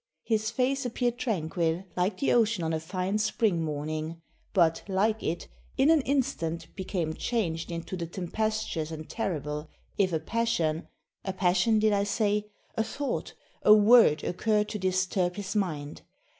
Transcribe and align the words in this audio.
His 0.23 0.49
face 0.49 0.83
appeared 0.83 1.19
tranquil 1.19 1.83
like 1.95 2.17
the 2.17 2.33
ocean 2.33 2.63
on 2.63 2.73
a 2.73 2.79
fine 2.79 3.19
spring 3.19 3.61
morning, 3.63 4.19
but, 4.51 4.81
like 4.87 5.21
it, 5.21 5.47
in 5.77 5.91
an 5.91 6.01
instant 6.01 6.75
became 6.75 7.13
changed 7.13 7.69
into 7.69 7.95
the 7.95 8.07
tempestuous 8.07 8.89
and 8.89 9.07
terrible, 9.07 9.69
if 9.99 10.11
a 10.11 10.19
passion 10.19 10.87
(a 11.23 11.33
passion 11.33 11.77
did 11.77 11.93
I 11.93 12.05
say?), 12.05 12.49
a 12.75 12.83
thought, 12.83 13.35
a 13.61 13.75
word 13.75 14.23
occurred 14.23 14.69
to 14.69 14.79
disturb 14.79 15.35
his 15.35 15.55
mind. 15.55 16.01